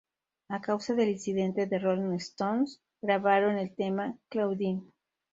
[0.49, 4.81] A causa del incidente The Rolling Stones grabaron el tema "Claudine".